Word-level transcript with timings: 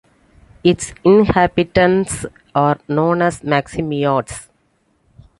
Its 0.63 0.95
inhabitants 1.03 2.25
are 2.55 2.79
known 2.87 3.21
as 3.21 3.41
"Meximiards". 3.41 4.47